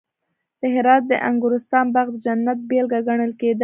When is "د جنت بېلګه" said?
2.11-2.99